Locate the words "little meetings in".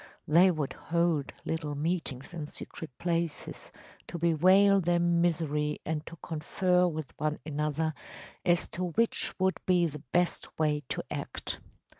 1.45-2.47